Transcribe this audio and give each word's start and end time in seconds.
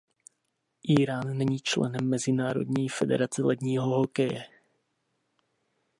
Írán 0.89 1.27
není 1.37 1.59
členem 1.59 2.05
Mezinárodní 2.09 2.89
federace 2.89 3.41
ledního 3.43 3.87
hokeje. 3.99 4.47